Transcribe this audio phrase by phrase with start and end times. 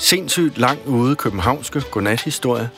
[0.00, 2.70] Sindssygt langt ude københavnske godnathistorie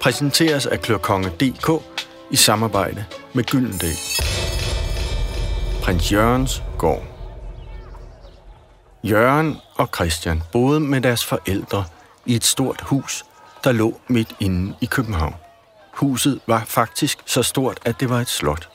[0.00, 1.84] præsenteres af Klørkonge.dk
[2.30, 3.96] i samarbejde med Gyldendal.
[5.82, 7.02] Prins Jørgens gård.
[9.04, 11.84] Jørgen og Christian boede med deres forældre
[12.26, 13.24] i et stort hus,
[13.64, 15.34] der lå midt inde i København.
[15.92, 18.68] Huset var faktisk så stort, at det var et slot.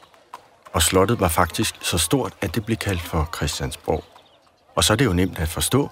[0.74, 4.04] Og slottet var faktisk så stort, at det blev kaldt for Christiansborg.
[4.76, 5.90] Og så er det jo nemt at forstå,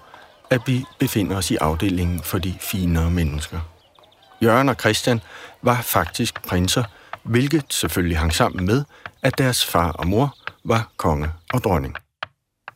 [0.54, 3.59] at vi befinder os i afdelingen for de finere mennesker.
[4.41, 5.21] Jørgen og Christian
[5.62, 6.84] var faktisk prinser,
[7.23, 8.84] hvilket selvfølgelig hang sammen med,
[9.21, 11.95] at deres far og mor var konge og dronning.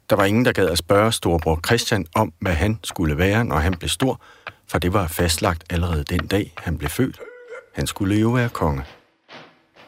[0.09, 3.58] Der var ingen, der gad at spørge storebror Christian om, hvad han skulle være, når
[3.58, 4.22] han blev stor,
[4.67, 7.20] for det var fastlagt allerede den dag, han blev født.
[7.75, 8.84] Han skulle jo være konge.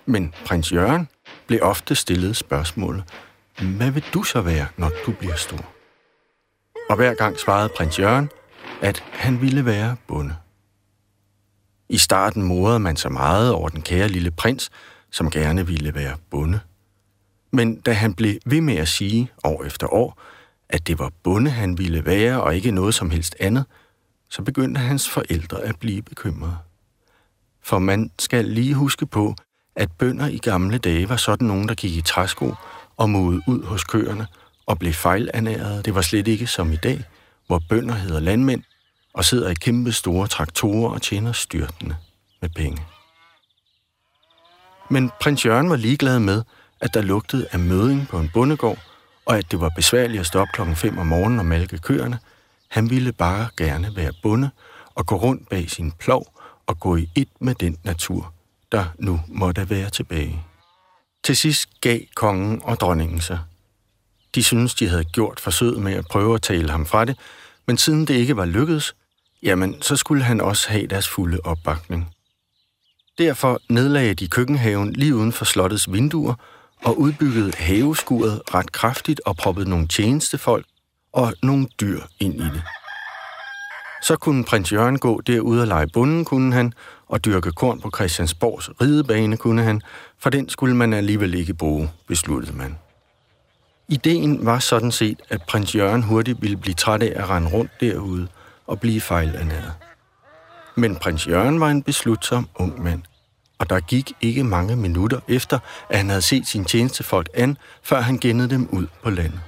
[0.05, 1.09] Men prins Jørgen
[1.47, 3.03] blev ofte stillet spørgsmålet,
[3.77, 5.78] hvad vil du så være, når du bliver stor?
[6.89, 8.29] Og hver gang svarede prins Jørgen,
[8.81, 10.35] at han ville være bonde.
[11.89, 14.69] I starten morede man så meget over den kære lille prins,
[15.11, 16.59] som gerne ville være bonde.
[17.51, 20.21] Men da han blev ved med at sige år efter år,
[20.69, 23.65] at det var bonde, han ville være, og ikke noget som helst andet,
[24.29, 26.57] så begyndte hans forældre at blive bekymrede.
[27.61, 29.35] For man skal lige huske på,
[29.75, 32.55] at bønder i gamle dage var sådan nogen, der gik i træsko
[32.97, 34.27] og modede ud hos køerne
[34.69, 35.85] og blev fejlernæret.
[35.85, 37.03] Det var slet ikke som i dag,
[37.47, 38.63] hvor bønder hedder landmænd
[39.13, 41.95] og sidder i kæmpe store traktorer og tjener styrtende
[42.41, 42.83] med penge.
[44.89, 46.43] Men prins Jørgen var ligeglad med,
[46.81, 48.77] at der lugtede af møding på en bondegård,
[49.25, 52.19] og at det var besværligt at stå op klokken 5 om morgenen og malke køerne.
[52.67, 54.49] Han ville bare gerne være bonde
[54.95, 58.33] og gå rundt bag sin plov og gå i et med den natur,
[58.71, 60.43] der nu måtte være tilbage.
[61.23, 63.39] Til sidst gav kongen og dronningen sig.
[64.35, 67.17] De syntes, de havde gjort forsøget med at prøve at tale ham fra det,
[67.67, 68.95] men siden det ikke var lykkedes,
[69.43, 72.15] jamen så skulle han også have deres fulde opbakning.
[73.17, 76.33] Derfor nedlagde de køkkenhaven lige uden for slottets vinduer
[76.83, 80.65] og udbyggede haveskuret ret kraftigt og proppede nogle tjenestefolk
[81.13, 82.63] og nogle dyr ind i det.
[84.01, 86.73] Så kunne prins Jørgen gå derud og lege bunden, kunne han,
[87.07, 89.81] og dyrke korn på Christiansborgs ridebane, kunne han,
[90.19, 92.77] for den skulle man alligevel ikke bruge, besluttede man.
[93.91, 97.71] Ideen var sådan set, at prins Jørgen hurtigt ville blive træt af at rende rundt
[97.81, 98.27] derude
[98.67, 99.73] og blive fejlernæret.
[100.75, 103.01] Men prins Jørgen var en beslutsom ung mand,
[103.59, 108.01] og der gik ikke mange minutter efter, at han havde set sin tjenestefolk an, før
[108.01, 109.39] han gennede dem ud på landet.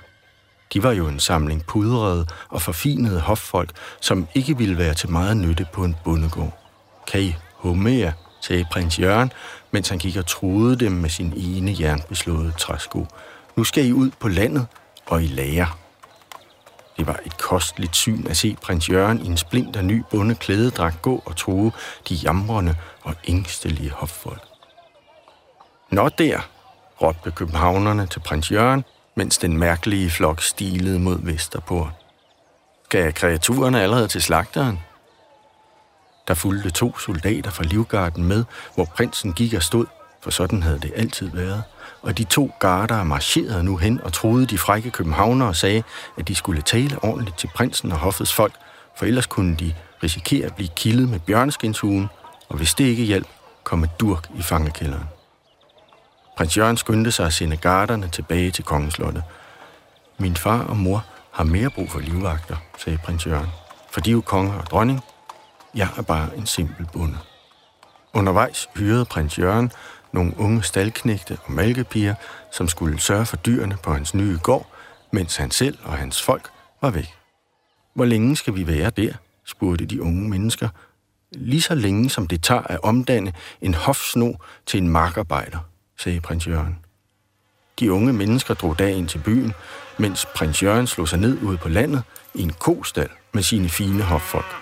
[0.73, 3.71] De var jo en samling pudrede og forfinede hoffolk,
[4.01, 6.57] som ikke ville være til meget nytte på en bondegård.
[7.07, 9.31] Kan I humere, sagde prins Jørgen,
[9.71, 13.07] mens han gik og truede dem med sin ene jernbeslåede træsko.
[13.55, 14.67] Nu skal I ud på landet
[15.05, 15.77] og i lærer.
[16.97, 21.01] Det var et kostligt syn at se prins Jørgen i en splinter ny bunde klædedragt
[21.01, 21.71] gå og true
[22.09, 24.41] de jamrende og ængstelige hoffolk.
[25.91, 26.39] Nå der,
[27.01, 28.83] råbte københavnerne til prins Jørgen,
[29.15, 31.91] mens den mærkelige flok stilede mod Vesterport.
[32.89, 34.79] Gav kreaturerne allerede til slagteren?
[36.27, 38.45] Der fulgte to soldater fra livgarden med,
[38.75, 39.85] hvor prinsen gik og stod,
[40.23, 41.63] for sådan havde det altid været.
[42.01, 45.83] Og de to garder marcherede nu hen og troede de frække københavnere og sagde,
[46.17, 48.53] at de skulle tale ordentligt til prinsen og hoffets folk,
[48.97, 49.73] for ellers kunne de
[50.03, 52.09] risikere at blive kildet med bjørneskinshugen,
[52.49, 53.27] og hvis det ikke hjalp,
[53.63, 55.05] komme durk i fangekælderen.
[56.37, 59.23] Prins Jørgen skyndte sig at sende garderne tilbage til kongeslottet.
[60.17, 63.49] Min far og mor har mere brug for livvagter, sagde prins Jørgen.
[63.91, 65.01] For de er jo konge og dronning.
[65.75, 67.17] Jeg er bare en simpel bonde.
[68.13, 69.71] Undervejs hyrede prins Jørgen
[70.13, 72.15] nogle unge staldknægte og malkepiger,
[72.51, 74.67] som skulle sørge for dyrene på hans nye gård,
[75.11, 76.49] mens han selv og hans folk
[76.81, 77.13] var væk.
[77.93, 79.13] Hvor længe skal vi være der?
[79.45, 80.69] spurgte de unge mennesker.
[81.31, 84.33] Lige så længe som det tager at omdanne en hofsno
[84.65, 85.59] til en markarbejder,
[85.97, 86.79] sagde prins Jørgen.
[87.79, 89.53] De unge mennesker drog dagen til byen,
[89.97, 94.03] mens prins Jørgen slog sig ned ude på landet i en kostal med sine fine
[94.03, 94.55] hoffolk.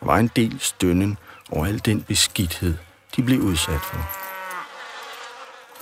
[0.00, 1.18] Der var en del stønnen
[1.50, 2.74] over al den beskidthed,
[3.16, 4.21] de blev udsat for.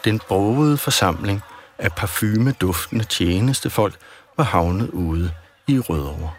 [0.05, 1.43] Den brogede forsamling
[1.79, 3.97] af parfumeduftende tjenestefolk
[4.37, 5.33] var havnet ude
[5.69, 6.31] i Rødovre.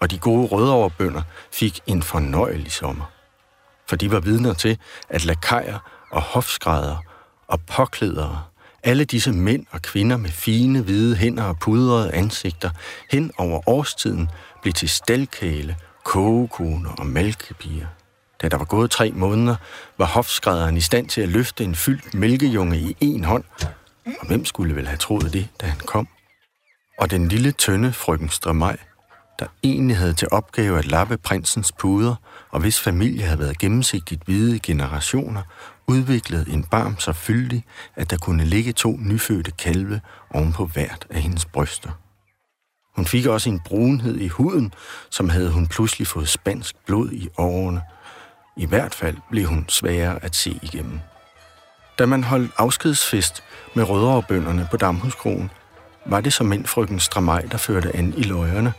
[0.00, 1.22] Og de gode Rødovrebønder
[1.52, 3.04] fik en fornøjelig sommer.
[3.88, 4.78] For de var vidner til,
[5.08, 5.78] at lakajer
[6.10, 6.96] og hofskrædder
[7.48, 8.42] og påklædere,
[8.82, 12.70] alle disse mænd og kvinder med fine hvide hænder og pudrede ansigter
[13.10, 14.30] hen over årstiden
[14.62, 17.86] blev til stelkæle, kogekoner og mælkepiger.
[18.42, 19.56] Da der var gået tre måneder,
[19.98, 23.44] var hofskrædderen i stand til at løfte en fyldt mælkejunge i en hånd.
[24.20, 26.08] Og hvem skulle vel have troet det, da han kom?
[26.98, 28.76] Og den lille tynde frøken Strømaj,
[29.38, 32.14] der egentlig havde til opgave at lappe prinsens puder,
[32.50, 35.42] og hvis familie havde været gennemsigtigt hvide generationer,
[35.86, 37.64] udviklede en barm så fyldig,
[37.96, 40.00] at der kunne ligge to nyfødte kalve
[40.30, 41.90] oven på hvert af hendes bryster.
[42.96, 44.74] Hun fik også en brunhed i huden,
[45.10, 47.82] som havde hun pludselig fået spansk blod i årene.
[48.58, 51.00] I hvert fald blev hun sværere at se igennem.
[51.98, 53.42] Da man holdt afskedsfest
[53.74, 55.50] med rødderebønderne på Damhuskroen,
[56.06, 58.72] var det som en frøken Stramaj, der førte an i løjerne.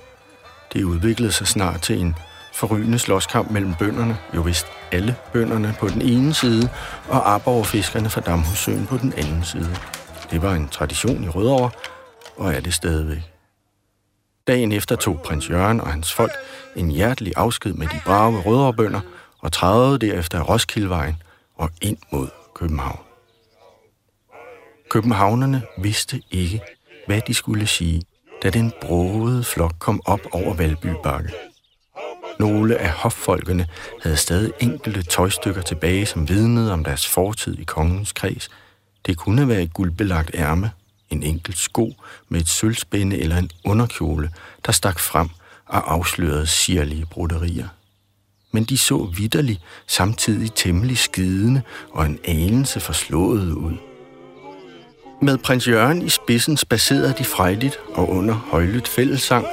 [0.73, 2.15] Det udviklede sig snart til en
[2.53, 6.69] forrygende slåskamp mellem bønderne, jo vist alle bønderne på den ene side,
[7.07, 9.75] og Aaborgøfiskerne fra Damhussøen på den anden side.
[10.31, 11.69] Det var en tradition i Rødovre,
[12.37, 13.33] og er det stadigvæk.
[14.47, 16.31] Dagen efter tog prins Jørgen og hans folk
[16.75, 19.01] en hjertelig afsked med de brave rødovrebønder
[19.41, 21.15] og trædede derefter Roskildevejen
[21.55, 22.99] og ind mod København.
[24.89, 26.61] Københavnerne vidste ikke,
[27.07, 28.01] hvad de skulle sige,
[28.43, 31.33] da den broede flok kom op over Valby Bakke.
[32.39, 33.67] Nogle af hoffolkene
[34.03, 38.49] havde stadig enkelte tøjstykker tilbage, som vidnede om deres fortid i kongens kreds.
[39.05, 40.71] Det kunne være et guldbelagt ærme,
[41.09, 41.93] en enkelt sko
[42.29, 44.31] med et sølvspænde eller en underkjole,
[44.65, 45.29] der stak frem
[45.65, 47.67] og afslørede sirlige broderier.
[48.51, 51.61] Men de så vidderlig samtidig temmelig skidende
[51.91, 53.73] og en anelse forslået ud.
[55.21, 59.45] Med prins Jørgen i spidsen spacerede de frejligt og under højlydt fællesang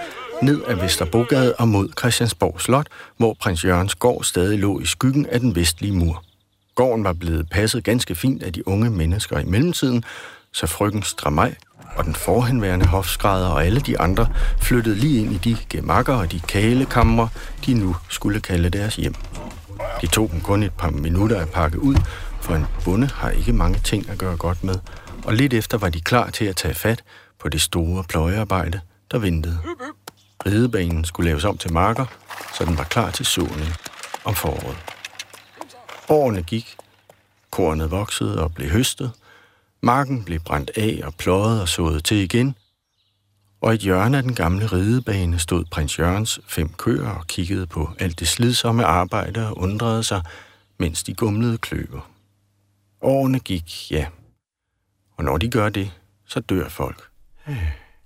[0.42, 5.26] ned ad Vesterbrogade og mod Christiansborg Slot, hvor prins Jørgens gård stadig lå i skyggen
[5.26, 6.24] af den vestlige mur.
[6.74, 10.04] Gården var blevet passet ganske fint af de unge mennesker i mellemtiden,
[10.52, 11.54] så frøken Stramaj
[11.96, 14.28] og den forhenværende hofskrædder og alle de andre
[14.60, 17.28] flyttede lige ind i de gemakker og de kælekamre,
[17.66, 19.14] de nu skulle kalde deres hjem.
[20.00, 21.96] De tog dem kun et par minutter at pakke ud,
[22.40, 24.74] for en bonde har ikke mange ting at gøre godt med,
[25.24, 27.02] og lidt efter var de klar til at tage fat
[27.38, 29.58] på det store pløjearbejde, der ventede.
[30.46, 32.06] Ridebanen skulle laves om til marker,
[32.54, 33.74] så den var klar til såning
[34.24, 34.76] om foråret.
[36.08, 36.76] Årene gik,
[37.50, 39.12] kornet voksede og blev høstet,
[39.80, 42.54] marken blev brændt af og pløjet og sået til igen,
[43.60, 47.66] og i et hjørne af den gamle ridebane stod prins Jørgens fem køer og kiggede
[47.66, 50.22] på alt det slidsomme arbejde og undrede sig,
[50.78, 52.10] mens de gumlede kløver.
[53.00, 54.06] Årene gik, ja.
[55.16, 55.92] Og når de gør det,
[56.26, 57.10] så dør folk.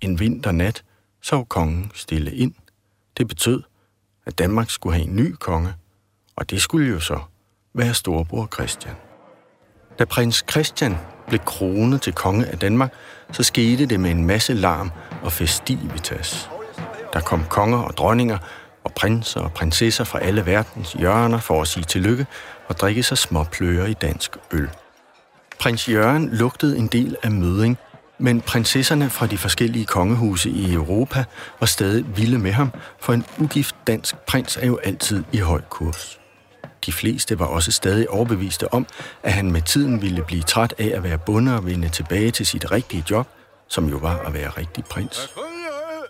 [0.01, 0.83] En vinternat
[1.21, 2.53] sov kongen stille ind.
[3.17, 3.63] Det betød,
[4.25, 5.73] at Danmark skulle have en ny konge,
[6.35, 7.19] og det skulle jo så
[7.73, 8.95] være storbror Christian.
[9.99, 10.97] Da prins Christian
[11.31, 12.93] blev kronet til konge af Danmark,
[13.31, 14.91] så skete det med en masse larm
[15.23, 16.49] og festivitas.
[17.13, 18.37] Der kom konger og dronninger
[18.83, 22.25] og prinser og prinsesser fra alle verdens hjørner for at sige tillykke
[22.67, 24.69] og drikke sig små pløger i dansk øl.
[25.59, 27.77] Prins Jørgen lugtede en del af møding,
[28.17, 31.23] men prinsesserne fra de forskellige kongehuse i Europa
[31.59, 35.61] var stadig vilde med ham, for en ugift dansk prins er jo altid i høj
[35.69, 36.20] kurs.
[36.85, 38.87] De fleste var også stadig overbeviste om,
[39.23, 42.45] at han med tiden ville blive træt af at være bonde og vende tilbage til
[42.45, 43.27] sit rigtige job,
[43.67, 45.29] som jo var at være rigtig prins.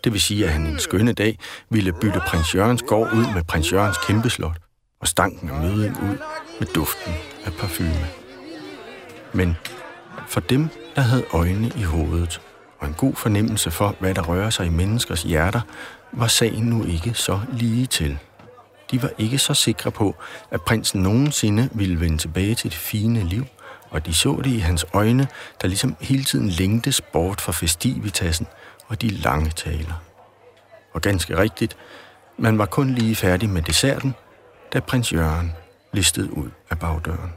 [0.03, 1.39] Det vil sige, at han en skønne dag
[1.69, 4.57] ville bytte prins Jørgens gård ud med prins Jørgens kæmpeslot
[5.01, 6.17] og stanken af møden ud
[6.59, 7.13] med duften
[7.45, 8.07] af parfume.
[9.33, 9.57] Men
[10.27, 12.41] for dem, der havde øjne i hovedet
[12.79, 15.61] og en god fornemmelse for, hvad der rører sig i menneskers hjerter,
[16.13, 18.17] var sagen nu ikke så lige til.
[18.91, 20.15] De var ikke så sikre på,
[20.51, 23.45] at prinsen nogensinde ville vende tilbage til det fine liv,
[23.89, 25.27] og de så det i hans øjne,
[25.61, 28.47] der ligesom hele tiden længtes bort fra festivitassen
[28.87, 30.03] og de lange taler.
[30.93, 31.77] Og ganske rigtigt,
[32.37, 34.15] man var kun lige færdig med desserten,
[34.73, 35.51] da prins Jørgen
[35.93, 37.31] listede ud af bagdøren.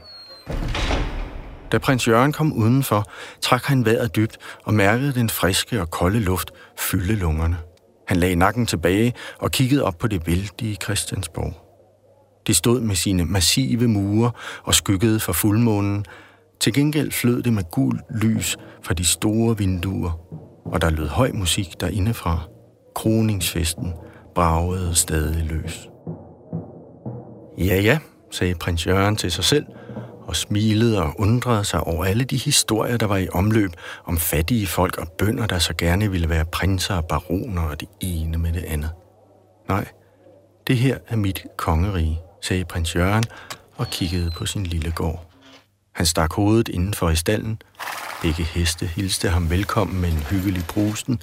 [1.71, 6.19] Da prins Jørgen kom udenfor, trak han vejret dybt og mærkede den friske og kolde
[6.19, 7.57] luft fylde lungerne.
[8.07, 11.53] Han lagde nakken tilbage og kiggede op på det vældige Christiansborg.
[12.47, 14.31] Det stod med sine massive mure
[14.63, 16.05] og skyggede for fuldmånen.
[16.59, 20.11] Til gengæld flød det med gul lys fra de store vinduer,
[20.65, 22.39] og der lød høj musik derindefra.
[22.95, 23.93] Kroningsfesten
[24.35, 25.89] bragede stadig løs.
[27.57, 27.99] Ja, ja,
[28.31, 29.65] sagde prins Jørgen til sig selv–
[30.27, 33.71] og smilede og undrede sig over alle de historier, der var i omløb
[34.05, 37.89] om fattige folk og bønder, der så gerne ville være prinser og baroner og det
[38.01, 38.89] ene med det andet.
[39.69, 39.85] Nej,
[40.67, 43.23] det her er mit kongerige, sagde prins Jørgen
[43.77, 45.31] og kiggede på sin lille gård.
[45.91, 47.61] Han stak hovedet indenfor i stallen.
[48.21, 51.21] Begge heste hilste ham velkommen med en hyggelig brusen.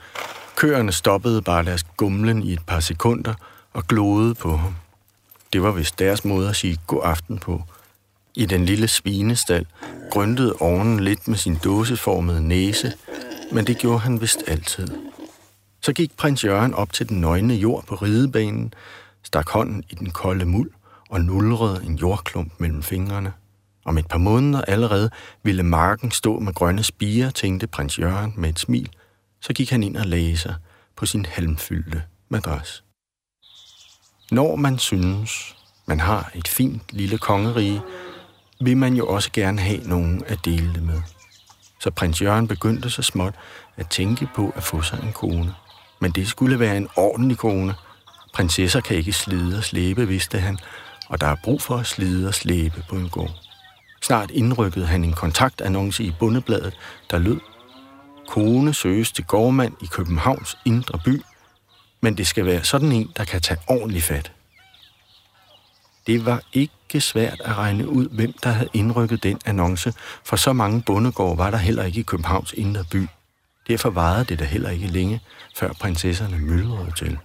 [0.57, 3.35] Køerne stoppede bare deres gumlen i et par sekunder
[3.73, 4.75] og glodede på ham.
[5.53, 7.63] Det var vist deres måde at sige god aften på–
[8.35, 9.67] i den lille svinestal
[10.11, 12.93] grøntede ovnen lidt med sin dåseformede næse,
[13.53, 14.89] men det gjorde han vist altid.
[15.83, 18.75] Så gik prins Jørgen op til den nøgne jord på ridebanen,
[19.23, 20.71] stak hånden i den kolde muld
[21.11, 23.33] og nulrede en jordklump mellem fingrene.
[23.85, 25.11] Om et par måneder allerede
[25.43, 28.91] ville marken stå med grønne spiger, tænkte prins Jørgen med et smil.
[29.41, 30.55] Så gik han ind og lagde sig
[30.97, 32.85] på sin halmfyldte madras.
[34.31, 37.81] Når man synes, man har et fint lille kongerige,
[38.65, 41.03] vil man jo også gerne have nogen at dele det med.
[41.81, 43.35] Så prins Jørgen begyndte så småt
[43.77, 45.55] at tænke på at få sig en kone.
[46.01, 47.75] Men det skulle være en ordentlig kone.
[48.35, 50.59] Prinsesser kan ikke slide og slæbe, vidste han,
[51.09, 53.31] og der er brug for at slide og slæbe på en gård.
[54.03, 56.75] Snart indrykkede han en kontaktannonce i bundebladet,
[57.11, 57.41] der lød
[58.29, 61.23] Kone søges til gårdmand i Københavns indre by,
[62.01, 64.33] men det skal være sådan en, der kan tage ordentlig fat.
[66.07, 69.95] Det var ikke svært at regne ud, hvem der havde indrykket den annonce,
[70.25, 73.09] for så mange bondegård var der heller ikke i Københavns indre by.
[73.69, 75.21] Derfor varede det da heller ikke længe,
[75.57, 77.19] før prinsesserne myldrede til.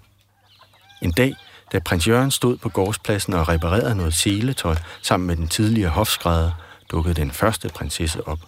[1.01, 1.35] En dag,
[1.71, 6.51] da prins Jørgen stod på gårdspladsen og reparerede noget seletøj sammen med den tidligere hofskrædder,
[6.91, 8.39] dukkede den første prinsesse op.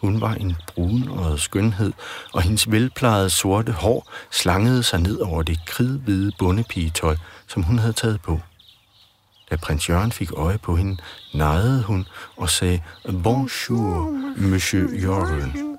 [0.00, 0.56] Hun var en
[1.10, 1.92] og skønhed,
[2.32, 7.16] og hendes velplejede sorte hår slangede sig ned over det kridhvide bundepigetøj,
[7.48, 8.40] som hun havde taget på.
[9.50, 10.96] Da prins Jørgen fik øje på hende,
[11.34, 12.80] nejede hun og sagde,
[13.22, 15.78] Bonjour, monsieur Jørgen.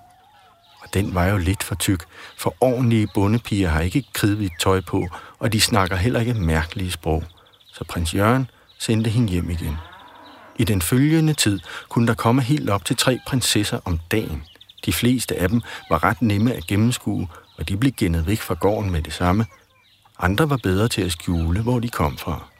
[0.81, 2.03] Og den var jo lidt for tyk,
[2.37, 5.07] for ordentlige bundepiger har ikke kridhvidt tøj på,
[5.39, 7.23] og de snakker heller ikke mærkelige sprog.
[7.73, 8.49] Så prins Jørgen
[8.79, 9.77] sendte hende hjem igen.
[10.55, 11.59] I den følgende tid
[11.89, 14.43] kunne der komme helt op til tre prinsesser om dagen.
[14.85, 18.53] De fleste af dem var ret nemme at gennemskue, og de blev gennet væk fra
[18.53, 19.45] gården med det samme.
[20.19, 22.51] Andre var bedre til at skjule, hvor de kom fra.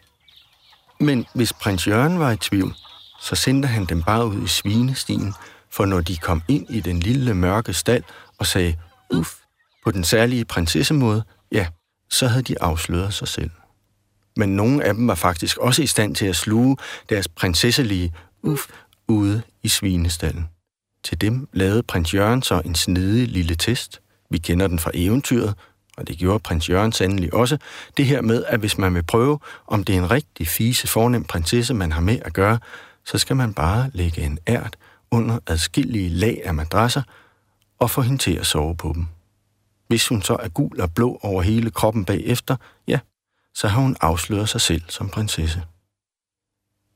[1.02, 2.76] Men hvis prins Jørgen var i tvivl,
[3.22, 5.34] så sendte han dem bare ud i svinestien,
[5.70, 8.04] for når de kom ind i den lille mørke stald
[8.38, 8.78] og sagde
[9.10, 9.34] uff
[9.84, 11.68] på den særlige prinsessemåde, ja,
[12.10, 13.52] så havde de afsløret sig selv
[14.38, 16.78] men nogle af dem var faktisk også i stand til at sluge
[17.10, 18.68] deres prinsesselige uff
[19.08, 20.48] ude i svinestallen.
[21.04, 24.02] Til dem lavede prins Jørgen så en snedig lille test.
[24.30, 25.56] Vi kender den fra eventyret,
[25.98, 27.58] og det gjorde prins Jørgen sandelig også.
[27.98, 31.24] Det her med, at hvis man vil prøve, om det er en rigtig fise fornem
[31.24, 32.60] prinsesse, man har med at gøre,
[33.06, 34.78] så skal man bare lægge en ært
[35.12, 37.02] under adskillige lag af madrasser
[37.80, 39.06] og få hende til at sove på dem.
[39.88, 42.56] Hvis hun så er gul og blå over hele kroppen bagefter,
[42.88, 43.00] ja,
[43.54, 45.64] så har hun afsløret sig selv som prinsesse.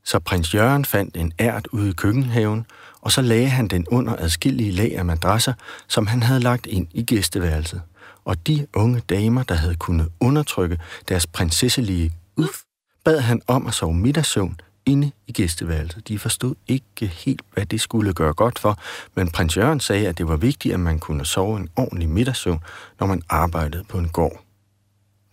[0.03, 2.65] Så prins Jørgen fandt en ært ude i køkkenhaven,
[3.01, 5.53] og så lagde han den under adskillige lag af madrasser,
[5.87, 7.81] som han havde lagt ind i gæsteværelset.
[8.25, 10.79] Og de unge damer, der havde kunnet undertrykke
[11.09, 12.61] deres prinsesselige uff,
[13.03, 16.07] bad han om at sove middagssøvn inde i gæsteværelset.
[16.07, 18.79] De forstod ikke helt, hvad det skulle gøre godt for,
[19.15, 22.63] men prins Jørgen sagde, at det var vigtigt, at man kunne sove en ordentlig middagssøvn,
[22.99, 24.41] når man arbejdede på en gård.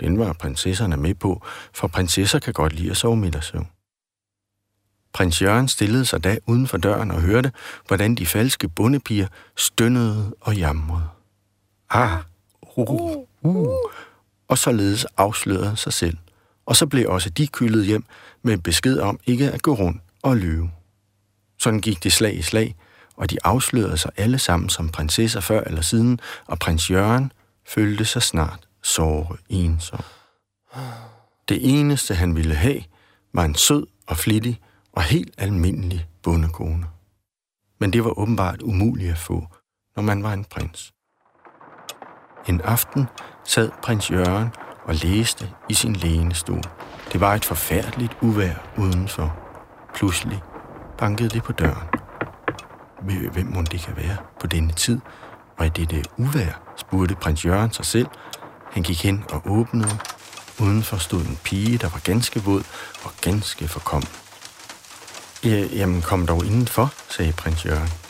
[0.00, 1.42] Den var prinsesserne med på,
[1.74, 3.68] for prinsesser kan godt lide at sove middagssøvn.
[5.12, 7.52] Prins Jørgen stillede sig da uden for døren og hørte,
[7.86, 11.08] hvordan de falske bundepiger stønnede og jamrede.
[11.90, 12.22] Ah,
[12.76, 13.68] Uh, uh, uh,
[14.48, 16.16] og således afslørede sig selv.
[16.66, 18.04] Og så blev også de kyldet hjem
[18.42, 20.70] med besked om ikke at gå rundt og lyve.
[21.58, 22.76] Sådan gik det slag i slag,
[23.16, 27.32] og de afslørede sig alle sammen som prinsesser før eller siden, og prins Jørgen
[27.68, 30.04] følte sig snart såre ensom.
[31.48, 32.82] Det eneste, han ville have,
[33.32, 34.60] var en sød og flittig
[34.92, 36.86] og helt almindelig bondekone.
[37.78, 39.46] Men det var åbenbart umuligt at få,
[39.96, 40.92] når man var en prins.
[42.46, 43.08] En aften
[43.44, 44.48] sad prins Jørgen
[44.84, 46.62] og læste i sin lænestol.
[47.12, 49.36] Det var et forfærdeligt uvær udenfor.
[49.94, 50.42] Pludselig
[50.98, 51.88] bankede det på døren.
[53.32, 55.00] Hvem må det kan være på denne tid?
[55.56, 58.06] Og i dette uvær, spurgte prins Jørgen sig selv,
[58.72, 59.98] han gik hen og åbnede.
[60.60, 62.62] Udenfor stod en pige, der var ganske våd
[63.04, 64.08] og ganske forkommen.
[65.44, 68.01] Ja, jamen, kom dog indenfor, sagde prins Jørgen.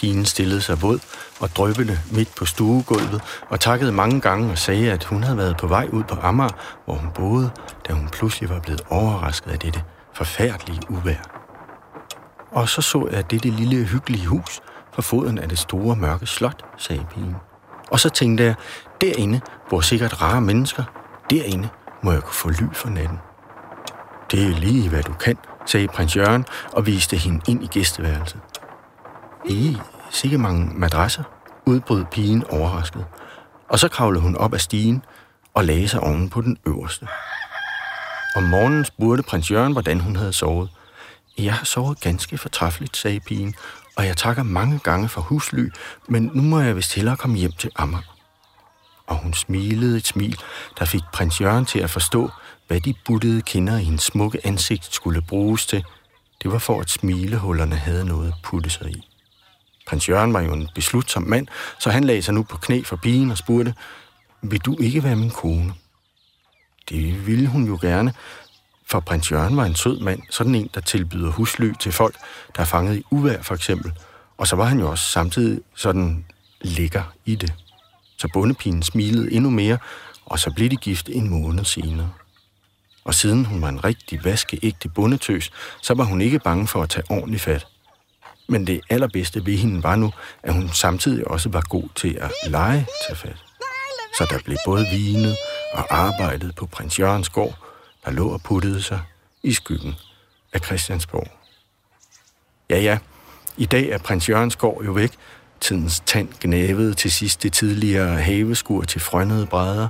[0.00, 0.98] Pigen stillede sig våd
[1.40, 5.56] og drøbende midt på stuegulvet og takkede mange gange og sagde, at hun havde været
[5.56, 6.50] på vej ud på Amager,
[6.84, 7.50] hvor hun boede,
[7.88, 9.82] da hun pludselig var blevet overrasket af dette
[10.14, 11.16] forfærdelige uvær.
[12.50, 14.60] Og så så jeg dette lille hyggelige hus
[14.94, 17.36] for foden af det store mørke slot, sagde pigen.
[17.90, 18.54] Og så tænkte jeg,
[19.00, 19.40] derinde
[19.70, 20.84] bor sikkert rare mennesker.
[21.30, 21.68] Derinde
[22.02, 23.18] må jeg kunne få ly for natten.
[24.30, 28.40] Det er lige hvad du kan, sagde prins Jørgen og viste hende ind i gæsteværelset.
[29.48, 29.76] I
[30.10, 31.22] sikke mange madrasser,
[31.66, 33.04] udbrød pigen overrasket.
[33.68, 35.04] Og så kravlede hun op ad stigen
[35.54, 37.06] og lagde sig oven på den øverste.
[38.36, 40.70] Om morgenen spurgte prins Jørgen, hvordan hun havde sovet.
[41.38, 43.54] Jeg har sovet ganske fortræffeligt, sagde pigen,
[43.96, 45.70] og jeg takker mange gange for husly,
[46.08, 48.16] men nu må jeg vist hellere komme hjem til Amager.
[49.06, 50.40] og hun smilede et smil,
[50.78, 52.30] der fik prins Jørgen til at forstå,
[52.68, 55.84] hvad de buttede kinder i hendes smukke ansigt skulle bruges til.
[56.42, 59.09] Det var for, at smilehullerne havde noget at putte sig i.
[59.90, 61.46] Prins Jørgen var jo en beslutsom mand,
[61.78, 63.74] så han lagde sig nu på knæ for pigen og spurgte,
[64.42, 65.74] vil du ikke være min kone?
[66.88, 68.14] Det ville hun jo gerne,
[68.86, 72.16] for prins Jørgen var en sød mand, sådan en, der tilbyder husly til folk,
[72.56, 73.92] der er fanget i uvær for eksempel.
[74.38, 76.24] Og så var han jo også samtidig sådan
[76.60, 77.54] lækker i det.
[78.18, 79.78] Så bondepigen smilede endnu mere,
[80.26, 82.10] og så blev de gift en måned senere.
[83.04, 85.50] Og siden hun var en rigtig vaskeægte bondetøs,
[85.82, 87.66] så var hun ikke bange for at tage ordentligt fat.
[88.50, 92.30] Men det allerbedste ved hende var nu, at hun samtidig også var god til at
[92.50, 93.36] lege til fat.
[94.18, 95.36] Så der blev både vinet
[95.72, 97.54] og arbejdet på prins Jørgens gård,
[98.04, 99.00] der lå og puttede sig
[99.42, 99.94] i skyggen
[100.52, 101.28] af Christiansborg.
[102.70, 102.98] Ja, ja,
[103.56, 105.12] i dag er prins Jørgens gård jo væk.
[105.60, 109.88] Tidens tand gnævede til sidst det tidligere haveskur til frønnede brædder,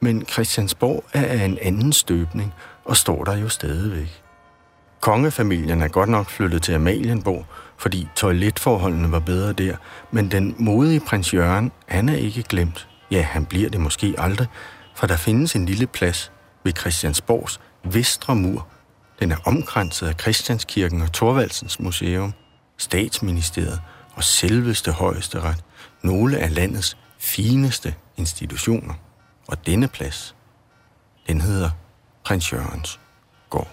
[0.00, 4.23] men Christiansborg er af en anden støbning og står der jo stadigvæk.
[5.04, 7.46] Kongefamilien er godt nok flyttet til Amalienborg,
[7.76, 9.76] fordi toiletforholdene var bedre der,
[10.10, 12.88] men den modige prins Jørgen, han er ikke glemt.
[13.10, 14.46] Ja, han bliver det måske aldrig,
[14.94, 16.32] for der findes en lille plads
[16.62, 18.66] ved Christiansborgs vestre mur.
[19.20, 22.32] Den er omkranset af Christianskirken og Torvaldsens Museum,
[22.76, 23.80] Statsministeriet
[24.14, 25.64] og selveste højesteret,
[26.02, 28.94] nogle af landets fineste institutioner.
[29.48, 30.34] Og denne plads,
[31.26, 31.70] den hedder
[32.24, 33.00] Prins Jørgens
[33.50, 33.68] Gård.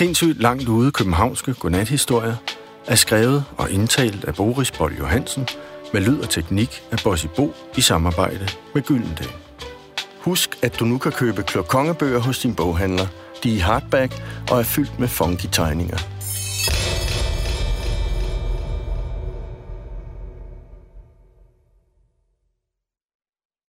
[0.00, 2.36] Sindssygt langt ude københavnske godnathistorier
[2.86, 5.48] er skrevet og indtalt af Boris Bold Johansen
[5.92, 9.28] med lyd og teknik af Bossy Bo i samarbejde med Gyldendal.
[10.20, 13.06] Husk, at du nu kan købe klokongebøger hos din boghandler.
[13.42, 15.98] De er i hardback og er fyldt med funky tegninger.